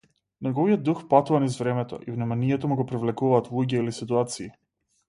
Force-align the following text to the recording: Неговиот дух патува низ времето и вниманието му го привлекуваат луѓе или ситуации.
Неговиот 0.45 0.87
дух 0.87 1.03
патува 1.11 1.41
низ 1.43 1.57
времето 1.65 2.01
и 2.07 2.17
вниманието 2.17 2.73
му 2.73 2.81
го 2.81 2.89
привлекуваат 2.95 3.53
луѓе 3.55 3.85
или 3.85 3.97
ситуации. 4.01 4.53